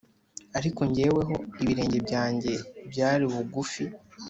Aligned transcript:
Ariko 0.57 0.81
jyeweho 0.93 1.35
ibirenge 1.61 1.97
byanjye 2.07 2.51
byari 2.91 3.25
bugufi 3.33 3.83